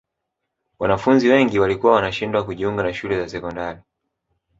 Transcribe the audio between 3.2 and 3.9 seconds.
sekondari